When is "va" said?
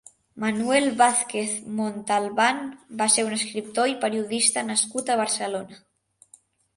3.01-3.07